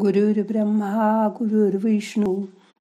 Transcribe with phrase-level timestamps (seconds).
[0.00, 2.34] गुरुर्ब्रह्मा गुरुर्विष्णू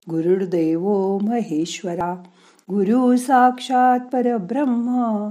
[0.10, 2.24] गुरुर्देव महेश्वरा
[2.70, 5.30] गुरु साक्षात परब्रह्म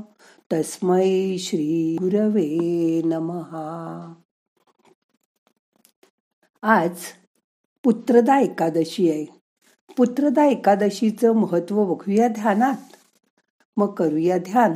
[0.52, 2.58] तस्मै श्री गुरवे
[3.04, 4.14] नमहा.
[6.62, 6.96] आज
[7.84, 9.26] पुत्रदा एकादशी आहे.
[9.96, 12.96] पुत्रदा एकादशीचं महत्त्व बघूया ध्यानात.
[13.76, 14.72] मग करूया ध्यान.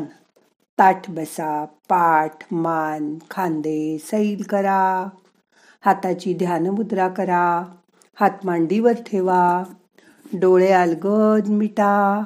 [0.78, 5.06] ताठ बसा पाठ मान खांदे सैल करा.
[5.84, 7.62] हाताची ध्यान मुद्रा करा.
[8.20, 9.62] हात मांडीवर ठेवा.
[10.32, 12.24] डोळे अलगद मिटा.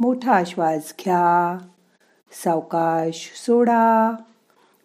[0.00, 1.58] मोठा श्वास घ्या.
[2.44, 4.12] सावकाश सोडा.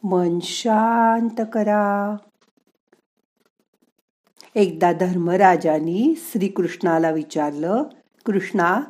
[0.03, 2.16] मन शांत करा.
[4.55, 7.84] एकदा धर्मराजानी श्रीकृष्णाला विचारलं
[8.25, 8.81] कृष्णा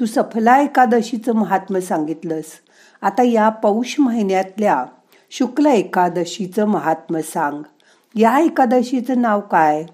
[0.00, 2.44] तू सफला एकादशीचं महात्म सांगितलंस.
[3.02, 4.84] आता या पौष महिन्यातल्या
[5.30, 7.62] शुक्ल एकादशीचं महात्म सांग.
[8.14, 9.84] या एकादशीचं नाव काय?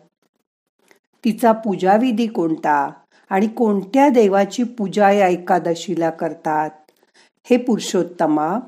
[1.24, 2.90] तिचा पूजाविधी कोणता
[3.30, 6.70] आणि कोणत्या देवाची पूजा या एकादशीला करतात?
[7.44, 8.58] हे पुरुषोत्तमा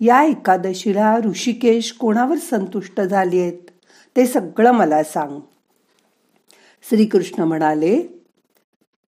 [0.00, 3.70] या एकादशीला ऋषिकेश कोणावर संतुष्ट झाली आहेत
[4.16, 5.40] ते सगळं मला सांग.
[6.88, 8.02] श्रीकृष्ण म्हणाले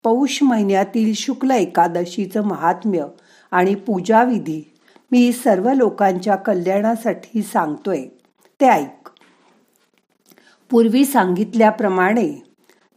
[0.03, 3.05] पौष महिन्यातील शुक्ल एकादशीचं महात्म्य
[3.51, 4.73] आणि पूजाविधी
[5.11, 8.05] मी सर्व लोकांच्या कल्याणासाठी सांगतोय.
[8.61, 9.09] ते ऐक.
[10.73, 12.43] पूर्वी सांगितल्याप्रमाणे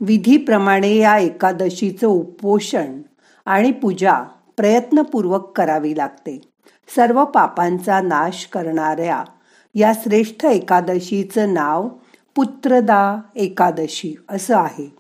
[0.00, 3.02] विधीप्रमाणे या एकादशीचं उपोषण
[3.46, 4.22] आणि पूजा
[4.56, 6.41] प्रयत्नपूर्वक करावी लागते.
[6.96, 9.24] सर्व पापांचा नाश करणाऱ्या
[9.74, 11.88] या श्रेष्ठ एकादशीचं नाव
[12.34, 14.96] पुत्रदा एकादशी असं आहे.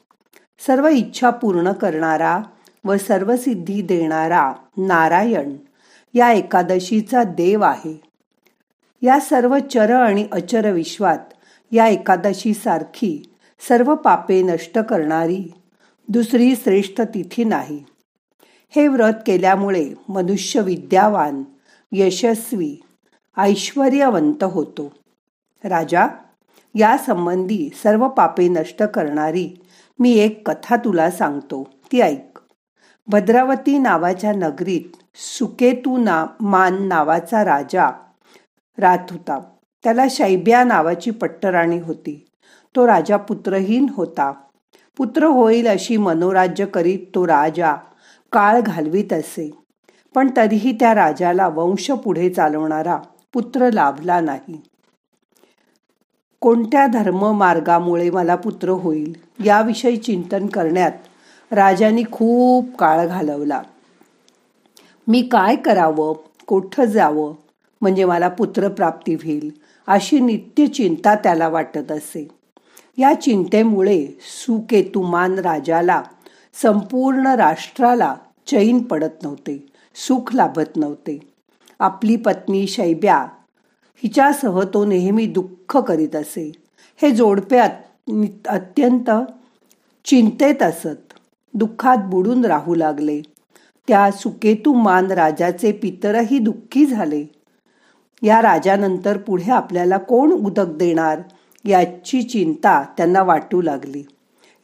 [0.66, 2.40] सर्व इच्छा पूर्ण करणारा
[2.84, 5.56] व सर्व सिद्धी देणारा नारायण
[6.14, 8.00] या एकादशीचा देव आहे.
[9.02, 11.18] या सर्व चर आणि अचर विश्वात
[11.72, 13.34] या एकादशीसारखी
[13.68, 15.52] सर्व पापे नष्ट करणारी
[16.08, 17.84] दुसरी श्रेष्ठ तिथी नाही.
[18.68, 21.44] हे व्रत केल्यामुळे मनुष्य विद्यावान
[21.92, 22.76] यशस्वी
[23.36, 24.92] ऐश्वर्यवंत होतो.
[25.64, 26.06] राजा
[26.74, 29.50] या संबंधी सर्व पापे नष्ट करणारी
[29.98, 31.68] मी एक कथा तुला सांगतो.
[31.92, 32.38] ती ऐक.
[33.06, 37.90] भद्रावती नावाच्या नगरीत सुकेतू ना मान नावाचा राजा
[38.78, 39.55] राहत होता.
[39.84, 42.26] त्याला शैब्या नावाची पट्टराणी होती.
[42.76, 44.32] तो राजा पुत्रहीन होता.
[44.96, 47.74] पुत्र होईल अशी मनोराज्य करीत तो राजा
[48.32, 49.50] काळ घालवीत असे.
[50.14, 52.96] पण तरीही त्या राजाला वंश पुढे चालवणारा
[53.32, 54.60] पुत्र लाभला नाही.
[56.40, 60.92] कोणत्या धर्म मार्गामुळे मला पुत्र होईल याविषयी चिंतन करण्यात
[61.50, 63.62] राजाने खूप काळ घालवला.
[65.08, 66.14] मी काय करावं?
[66.46, 67.34] कोठं जावं?
[67.80, 69.65] म्हणजे मला पुत्र प्राप्ती होईल.
[69.86, 72.28] अशी नित्य चिंता त्याला वाटत असे.
[72.98, 74.06] या चिंतेमुळे
[74.46, 76.02] सुकेतुमान राजाला
[76.62, 81.18] संपूर्ण राष्ट्राला चैन पडत नव्हते सुख लाभत नव्हते.
[81.78, 83.16] आपली पत्नी शैब्या
[83.96, 86.52] हिच्यासह तो नेहमी दुःख करीत असे.
[87.02, 87.58] हे जोडपे
[88.48, 89.10] अत्यंत
[90.04, 91.12] चिंतेत असत.
[91.54, 93.22] दुःखात बुडून राहू लागले.
[93.88, 97.24] त्या सुकेतुमान राजाचे पितरही दुःखी झाले.
[98.22, 101.20] या राजानंतर पुढे आपल्याला कोण उदक देणार
[101.64, 104.02] याची चिंता त्यांना वाटू लागली.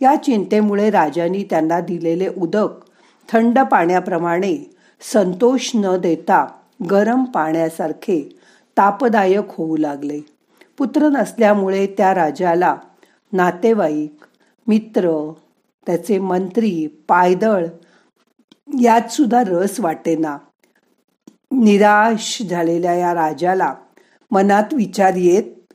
[0.00, 2.68] या चिंतेमुळे राजांनी त्यांना दिलेले उदक
[3.28, 4.76] थंड पाण्याप्रमाणे
[5.12, 6.46] संतोष न देता
[6.90, 8.28] गरम पाण्यासारखे
[8.76, 10.20] तापदायक होऊ लागले.
[10.78, 12.76] पुत्र नसल्यामुळे त्या राजाला
[13.32, 14.24] नातेवाईक
[14.66, 15.32] मित्र
[15.86, 17.66] त्याचे मंत्री पायदळ
[18.80, 20.38] यात सुद्धा रस वाटेना.
[21.52, 23.74] निराश झालेल्या या राजाला
[24.30, 25.72] मनात विचार येत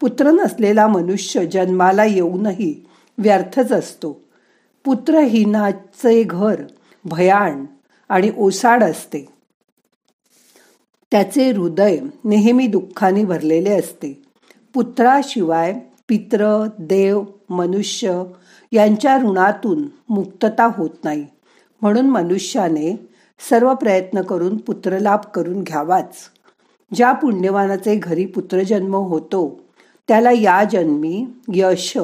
[0.00, 2.86] पुत्र नसलेला मनुष्य जन्माला येऊनही
[3.18, 4.20] व्यर्थच असतो.
[4.84, 6.62] पुत्रहीनाचे घर
[7.04, 7.64] भयाण
[8.08, 9.28] आणि ओसाड असते.
[11.10, 14.22] त्याचे हृदय नेहमी दुःखाने भरलेले असते.
[14.74, 15.74] पुत्राशिवाय
[16.08, 18.22] पित्र देव मनुष्य
[18.72, 21.26] यांच्या ऋणातून मुक्तता होत नाही.
[21.82, 23.08] म्हणून मनुष्याने
[23.38, 26.14] सर्व प्रयत्न करून पुत्रलाभ करून घ्यावाच.
[26.94, 29.60] ज्या पुण्यवानाचे घरी पुत्रजन्म होतो
[30.08, 31.98] त्याला या जन्मी यश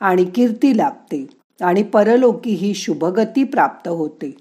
[0.00, 1.26] आणि कीर्ती लाभते
[1.60, 4.36] आणि परलोकी ही शुभगती प्राप्त होते.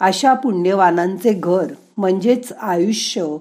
[0.00, 3.36] अशा पुण्यवानांचे घर म्हणजेच आयुष्य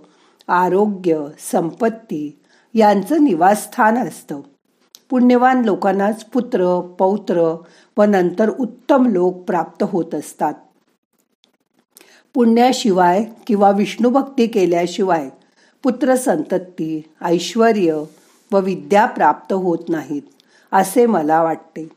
[0.48, 2.40] आरोग्य संपत्ती
[2.74, 4.42] यांचं निवासस्थान असतं.
[5.10, 7.62] पुण्यवान लोकांनाच पुत्र पौत्र
[7.98, 10.54] व नंतर उत्तम लोक प्राप्त होत असतात.
[12.36, 15.30] पुण्याशिवाय किंवा विष्णुभक्ती केल्याशिवाय
[15.84, 17.72] पुत्र संतती ऐश्वर
[18.52, 20.22] व विद्या प्राप्त होत नाहीत
[20.72, 21.90] असे मला वाटते.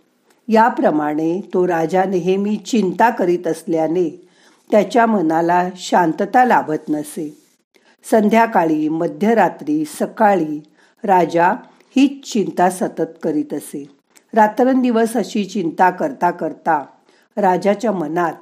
[0.48, 4.28] याप्रमाणे तो राजा नेहमी चिंता करीत असल्याने
[4.70, 7.38] त्याच्या मनाला शांतता लाभत नसे.
[8.10, 10.62] संध्याकाळी मध्यरात्री सकाळी
[11.04, 11.52] राजा
[11.96, 13.88] हीच चिंता सतत करीत असे.
[14.34, 16.84] रात्रंदिवस अशी चिंता करता करता
[17.36, 18.32] राजाच्या मनात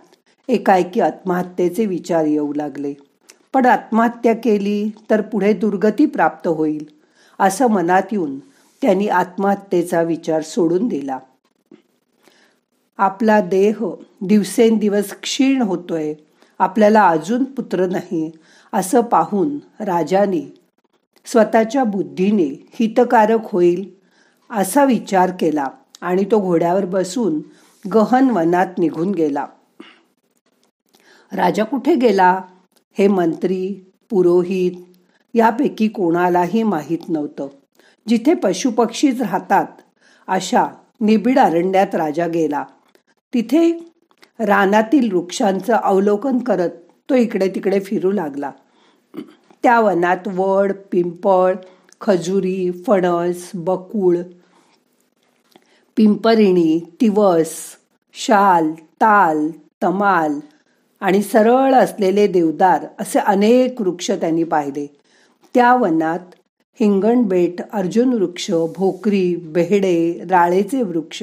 [0.49, 2.95] एकाएकी आत्महत्येचे विचार येऊ लागले.
[3.53, 6.85] पण आत्महत्या केली तर पुढे दुर्गती प्राप्त होईल
[7.39, 8.39] असं मनात येऊन
[8.83, 11.19] त्यांनी आत्महत्येचा विचार सोडून दिला.
[12.99, 13.85] आपला देह
[14.21, 16.15] दिवसेंदिवस क्षीण होतोय
[16.59, 18.31] आपल्याला अजून पुत्र नाही
[18.73, 20.41] असं पाहून राजाने
[21.27, 23.85] स्वतःच्या बुद्धीने हितकारक होईल
[24.51, 25.67] असा विचार केला
[26.01, 27.41] आणि तो घोड्यावर बसून
[27.85, 29.47] गहन वनात निघून गेला.
[31.37, 32.41] राजा कुठे गेला?
[32.99, 34.73] हे मंत्री पुरोहित
[35.35, 37.49] यापैकी कोणालाही माहीत नव्हतं.
[38.09, 39.67] जिथे पशुपक्षीच राहतात
[40.27, 40.67] अशा
[41.01, 42.65] निबिड अरण्यात राजा गेला.
[43.35, 43.93] तिथे
[44.41, 46.71] रानातील वृक्षांचं अवलोकन करत
[47.11, 48.51] तो इकडे तिकडे फिरू लागला.
[49.63, 51.55] त्या वनात वड पिंपळ
[52.01, 54.19] खजुरी फणस बकुळ
[55.97, 57.55] पिंपरिणी तिवस
[58.13, 59.51] शाल ताल
[59.83, 60.41] तमाल
[61.01, 64.87] आणि सरळ असलेले देवदार असे अनेक वृक्ष त्यांनी पाहिले.
[65.55, 66.35] त्या वनात
[66.81, 71.23] हिंगणबेट अर्जुन वृक्ष भोकरी बेहडे राळेचे वृक्ष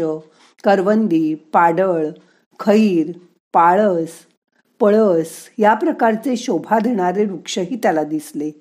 [0.63, 2.07] करवंदी पाडळ
[2.59, 3.11] खैर
[3.53, 4.09] पाळस
[4.79, 8.51] पळस या प्रकारचे शोभा देणारे वृक्षही त्याला दिसले.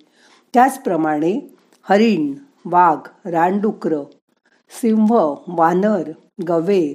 [0.55, 3.95] त्याचप्रमाणे हरिण वाघ रानडुकर
[4.71, 6.11] सिंह वानर
[6.49, 6.95] गवे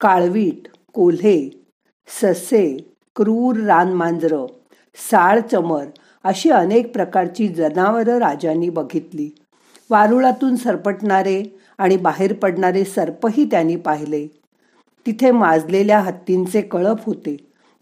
[0.00, 1.50] काळवीट कोल्हे
[2.08, 2.89] ससे
[3.20, 4.46] क्रूर रानमांजरं
[5.10, 5.84] साळ चमर
[6.24, 9.34] अशी अनेक प्रकारची जनावरं राजांनी बघितली.
[9.90, 11.42] वारुळातून सरपटणारे
[11.78, 14.26] आणि बाहेर पडणारे सर्पही त्यांनी पाहिले.
[15.06, 17.36] तिथे माजलेल्या हत्तींचे कळप होते.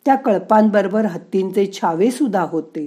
[0.05, 2.87] त्या कळपांबरोबर हत्तींचे छावे सुद्धा होते.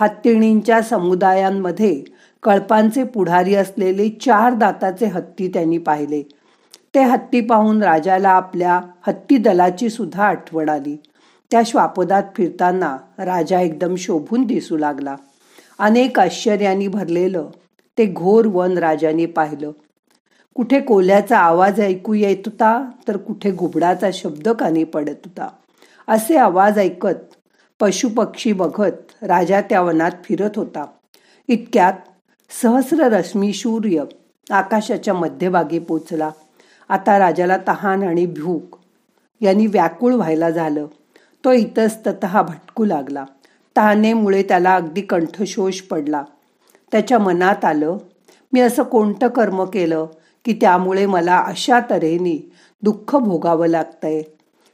[0.00, 2.04] हत्तीणींच्या समुदायांमध्ये
[2.42, 6.22] कळपांचे पुढारी असलेले चार दाताचे हत्ती त्यांनी पाहिले.
[6.94, 10.96] ते हत्ती पाहून राजाला आपल्या हत्ती दलाची सुद्धा आठवण आली.
[11.50, 15.16] त्या श्वापदात फिरताना राजा एकदम शोभून दिसू लागला.
[15.78, 17.48] अनेक आश्चर्याने भरलेलं
[17.98, 19.70] ते घोर वन राजाने पाहिलं.
[20.54, 25.48] कुठे कोल्याचा आवाज ऐकू येत होता तर कुठे घुबडाचा शब्द कानी पडत होता.
[26.08, 27.34] असे आवाज ऐकत
[27.80, 30.84] पशुपक्षी बघत राजा त्या वनात फिरत होता.
[31.48, 31.92] इतक्यात
[32.62, 34.04] सहस्र रश्मी सूर्य
[34.50, 36.30] आकाशाच्या मध्यभागी पोचला.
[36.88, 38.76] आता राजाला तहान आणि भूक
[39.40, 40.86] यांनी व्याकुळ व्हायला झालं.
[41.44, 43.24] तो इतस्तत भटकू लागला.
[43.76, 46.22] तहानेमुळे त्याला अगदी कंठशोष पडला.
[46.92, 47.96] त्याच्या मनात आलं
[48.52, 50.06] मी असं कोणतं कर्म केलं
[50.44, 52.52] की त्यामुळे मला अशा तऱ्हेने
[52.82, 54.22] दुःख भोगावं लागतंय?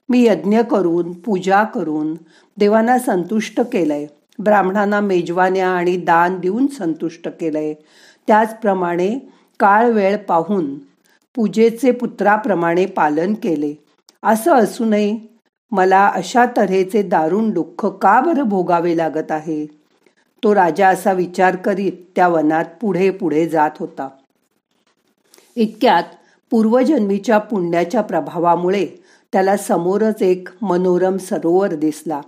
[0.09, 2.15] मी यज्ञ करून पूजा करून
[2.57, 4.07] देवांना संतुष्ट केलंय.
[4.39, 7.75] ब्राह्मणांना मेजवान्या आणि दान देऊन संतुष्ट केलंय.
[8.27, 10.79] त्याचप्रमाणे काळ वेळ पाहून
[11.35, 13.75] पूजेचे पुत्राप्रमाणे पालन केले.
[14.23, 15.30] असं असूनही
[15.71, 19.67] मला अशा तऱ्हेचे दारुण दुःख का बरं भोगावे लागत आहे?
[20.45, 24.09] तो राजा असा विचार करीत त्या वनात पुढे पुढे जात होता.
[25.57, 26.03] इतक्यात
[26.51, 28.87] पूर्वजन्मीच्या पुण्याच्या प्रभावामुळे
[29.33, 32.21] त्याला समोरच एक मनोरम सरोवर दिसला.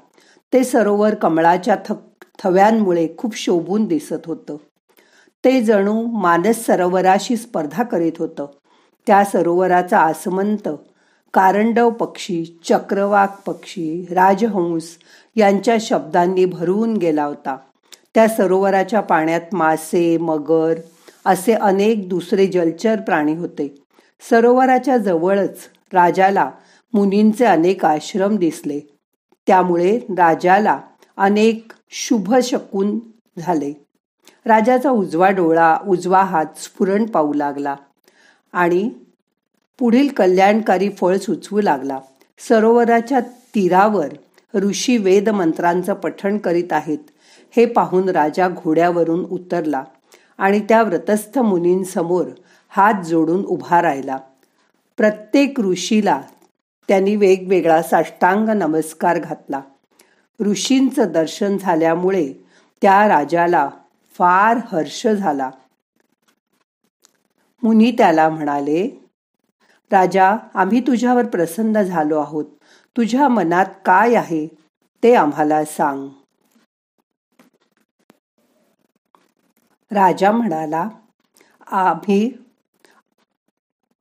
[0.52, 1.92] ते सरोवर कमळाच्या थ
[2.42, 4.56] थव्यांमुळे खूप शोभून दिसत होतं.
[5.44, 8.46] ते जणू मानस सरोवराशी स्पर्धा करीत होतं.
[9.06, 10.68] त्या सरोवराचा आसमंत
[11.34, 14.96] कारंडव पक्षी चक्रवाक पक्षी राजहंस
[15.36, 17.56] यांच्या शब्दांनी भरून गेला होता.
[18.14, 20.74] त्या सरोवराच्या पाण्यात मासे मगर
[21.26, 23.82] असे अनेक दुसरे जलचर प्राणी होते.
[24.30, 25.58] सरोवराच्या जवळच
[25.92, 26.50] राजाला
[26.92, 28.80] मुनींचे अनेक आश्रम दिसले.
[29.46, 30.80] त्यामुळे राजाला
[31.16, 32.98] अनेक शुभ शकून
[33.38, 33.72] झाले.
[34.46, 37.76] राजाचा उजवा डोळा उजवा हात स्फुरण पाहू लागला
[38.52, 38.90] आणि
[39.78, 42.00] पुढील कल्याणकारी फळ सुचवू लागला.
[42.38, 43.20] सरोवराच्या
[43.54, 44.08] तीरावर
[44.54, 46.98] ऋषी वेद मंत्रांचं पठण करीत आहेत.
[47.56, 49.84] हे पाहून राजा घोड्यावरून उतरला
[50.38, 52.26] आणि त्या व्रतस्थ मुनींसमोर
[52.68, 54.16] हात जोडून उभा राहिला.
[54.96, 56.22] प्रत्येक ऋषीला
[56.88, 59.60] त्यांनी वेगवेगळा साष्टांग नमस्कार घातला.
[60.40, 62.32] ऋषींचं दर्शन झाल्यामुळे
[62.82, 63.70] त्या राजाला
[64.18, 65.50] फार हर्ष झाला.
[67.62, 69.01] मुनी त्याला म्हणाले
[69.92, 72.44] राजा आम्ही तुझ्यावर प्रसन्न झालो आहोत.
[72.96, 74.46] तुझ्या मनात काय आहे
[75.02, 76.08] ते आम्हाला सांग.
[79.90, 80.88] राजा म्हणाला
[81.66, 82.32] आम्ही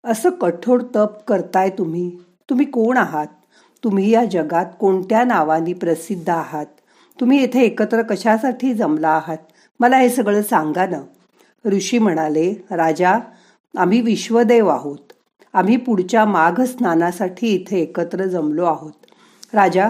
[0.06, 2.18] असं कठोर तप करताय तुम्ही.
[2.50, 3.28] तुम्ही कोण आहात?
[3.84, 6.66] तुम्ही या जगात कोणत्या नावानी प्रसिद्ध आहात?
[7.20, 9.38] तुम्ही येथे एकत्र कशासाठी जमला आहात?
[9.80, 11.02] मला हे सगळं सांगा ना.
[11.66, 13.20] ऋषी म्हणाले राजा
[13.78, 15.11] आम्ही विश्वदेव आहोत.
[15.53, 18.91] आम्ही पुढच्या माघ स्नानासाठी इथे एकत्र जमलो आहोत.
[19.53, 19.89] राजा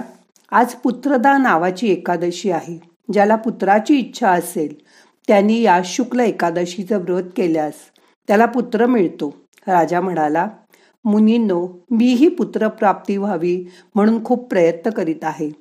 [0.51, 2.79] आज पुत्रदा नावाची एकादशी आहे.
[3.13, 4.73] ज्याला पुत्राची इच्छा असेल
[5.27, 7.73] त्यांनी या शुक्ल एकादशीचं व्रत केल्यास
[8.27, 9.33] त्याला पुत्र मिळतो.
[9.67, 10.47] राजा म्हणाला
[11.05, 13.63] मुनींनो मीही पुत्रप्राप्ती व्हावी
[13.95, 15.51] म्हणून खूप प्रयत्न करीत आहे.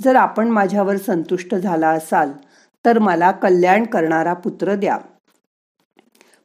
[0.00, 2.30] जर आपण माझ्यावर संतुष्ट झाला असाल
[2.84, 4.98] तर मला कल्याण करणारा पुत्र द्या.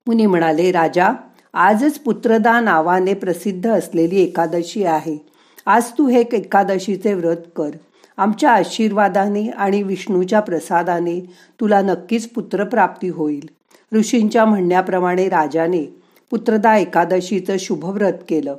[0.08, 1.10] मुनी म्हणाले राजा
[1.54, 5.18] आजच पुत्रदा नावाने प्रसिद्ध असलेली एकादशी आहे.
[5.66, 7.70] आज तू हे एकादशीचे व्रत कर.
[8.18, 11.20] आमच्या आशीर्वादाने आणि विष्णूच्या प्रसादाने
[11.60, 13.50] तुला नक्कीच पुत्रप्राप्ती होईल.
[13.94, 15.84] ऋषींच्या म्हणण्याप्रमाणे राजाने
[16.32, 18.56] पुत्रदा एकादशीचं शुभव्रत केलं.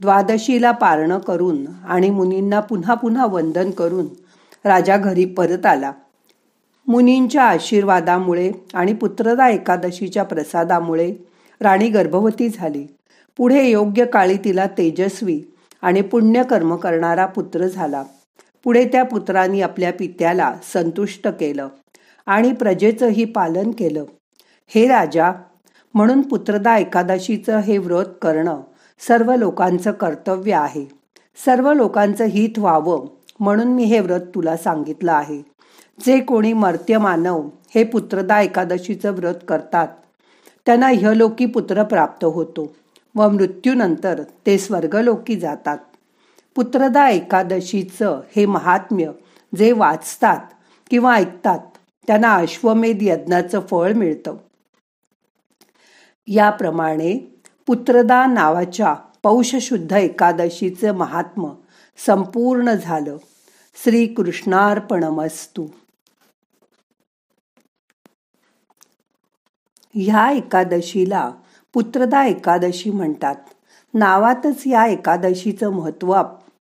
[0.00, 4.06] द्वादशीला पारणं करून आणि मुनींना पुन्हा पुन्हा वंदन करून
[4.64, 5.92] राजा घरी परत आला.
[6.88, 11.14] मुनींच्या आशीर्वादामुळे आणि पुत्रदा एकादशीच्या प्रसादामुळे
[11.60, 12.86] राणी गर्भवती झाली.
[13.36, 15.40] पुढे योग्य काळी तिला तेजस्वी
[15.82, 18.04] आणि पुण्यकर्म करणारा पुत्र झाला.
[18.64, 21.68] पुढे त्या पुत्रांनी आपल्या पित्याला संतुष्ट केलं
[22.26, 24.04] आणि प्रजेचंही पालन केलं.
[24.68, 25.32] हे राजा
[25.94, 28.60] म्हणून पुत्रदा एकादशीचं हे व्रत करणं
[29.00, 30.84] सर्व लोकांचं कर्तव्य आहे.
[31.44, 33.06] सर्व लोकांचं हित व्हावं
[33.40, 35.42] म्हणून मी हे व्रत तुला सांगितलं आहे.
[36.06, 39.88] जे कोणी मर्त्य मानव हे पुत्रदा एकादशीचं व्रत करतात
[40.66, 42.76] त्यांना ह्यलोकी पुत्र प्राप्त होतो
[43.14, 45.78] व मृत्यूनंतर ते स्वर्गलोकी जातात.
[46.54, 49.10] पुत्रदा एकादशीचं हे महात्म्य
[49.56, 50.40] जे वाचतात
[50.90, 51.58] किंवा ऐकतात
[52.06, 54.36] त्यांना अश्वमेध यज्ञाचं फळ मिळतं.
[56.26, 61.48] याप्रमाणे पुत्रदा नावाच्या पौषशुद्ध एकादशीचं महात्म
[62.06, 63.16] संपूर्ण झालं.
[63.84, 65.66] श्रीकृष्णार्पणमस्तू.
[69.98, 71.30] ह्या एकादशीला
[71.74, 73.34] पुत्रदा एकादशी म्हणतात.
[73.94, 76.10] नावातच या एकादशीचं महत्त्व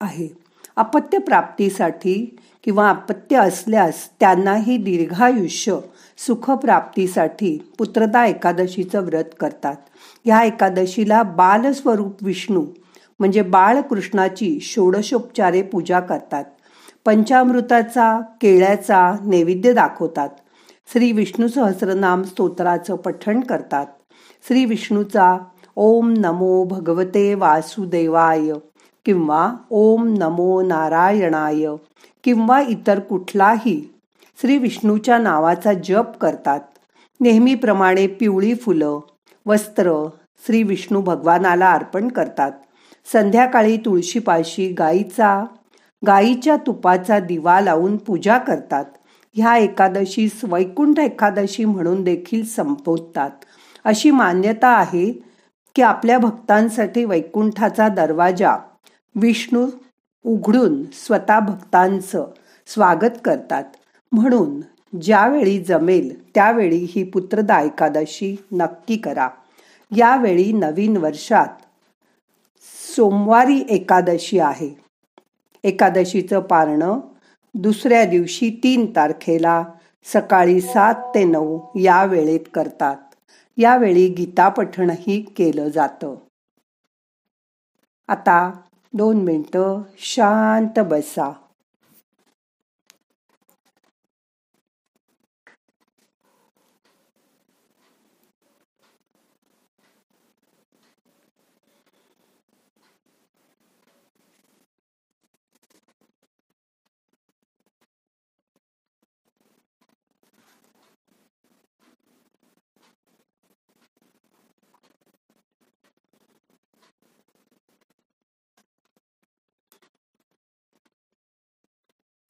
[0.02, 0.38] आहे.
[0.76, 5.78] अपत्य प्राप्तीसाठी किंवा अपत्य असल्यास त्यांनाही दीर्घायुष्य
[6.18, 9.76] सुखप्राप्तीसाठी पुत्रदा एकादशीचं व्रत करतात.
[10.26, 12.66] ह्या एकादशीला बालस्वरूप विष्णू
[13.20, 16.44] म्हणजे बाळकृष्णाची षोडशोपचारे पूजा करतात.
[17.06, 20.30] पंचामृताचा केळ्याचा नैवेद्य दाखवतात.
[20.94, 23.86] श्री विष्णू सहस्रनाम स्तोत्राचं पठण करतात.
[24.48, 25.38] श्री विष्णूचा
[25.76, 28.52] ओम नमो भगवते वासुदेवाय
[29.06, 31.66] किंवा ओम नमो नारायणाय
[32.24, 33.94] किंवा इतर कुठलाही
[34.42, 36.60] श्री विष्णूच्या नावाचा जप करतात.
[37.22, 39.00] नेहमीप्रमाणे पिवळी फुलं
[39.46, 40.08] वस्त्र
[40.46, 42.52] श्री विष्णू भगवानाला अर्पण करतात.
[43.14, 45.44] संध्याकाळी तुळशीपाशी गाईचा
[46.08, 48.86] गाईच्या तुपाचा दिवा लावून पूजा करतात.
[49.38, 53.30] ह्या एकादशीस वैकुंठ एकादशी म्हणून देखील संपवतात.
[53.84, 55.12] अशी मान्यता आहे
[55.76, 58.56] की आपल्या भक्तांसाठी वैकुंठाचा दरवाजा
[59.16, 59.68] विष्णू
[60.24, 62.28] उघडून स्वतः भक्तांचं
[62.68, 63.64] स्वागत करतात.
[64.12, 64.62] म्हणून
[65.02, 69.30] ज्यावेळी जमेल त्यावेळी ही पुत्रदा एकादशी नक्की करा.
[69.96, 71.48] यावेळी नवीन वर्षात
[72.96, 74.78] सोमवारी एकादशी आहे.
[75.64, 77.00] एकादशीचं पारणं
[77.58, 79.64] दुसऱ्या दिवशी तीन तारखेला
[80.14, 82.98] सकाळी सात ते नऊ या वेळेत करतात.
[83.58, 86.16] यावेळी गीता पठणही केलं जातं.
[88.08, 88.52] आता
[88.94, 91.34] दोन मिनटं शांत बसा.